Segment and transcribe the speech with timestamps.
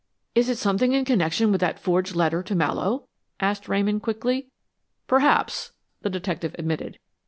[0.33, 3.07] "Is it something in connection with that forged letter to Mallowe?"
[3.39, 4.49] asked Ramon quickly.
[5.05, 6.97] "Perhaps," the detective admitted.